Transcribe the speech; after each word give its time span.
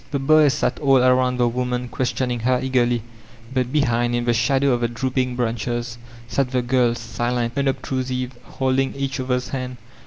The 0.09 0.17
boys 0.17 0.55
sat 0.55 0.79
all 0.79 0.97
about 0.97 1.37
the 1.37 1.47
wonuui 1.47 1.91
questioning 1.91 2.39
her 2.39 2.59
eagerly, 2.59 3.03
but 3.53 3.71
behind 3.71 4.15
in 4.15 4.25
the 4.25 4.33
shadow 4.33 4.71
of 4.71 4.81
the 4.81 4.87
drooping 4.87 5.35
branches 5.35 5.99
sat 6.27 6.49
the 6.49 6.63
girb» 6.63 6.97
silent, 6.97 7.53
unobtrusive, 7.55 8.31
holding 8.43 8.95
each 8.95 9.19
other's 9.19 9.49
hands. 9.49 9.77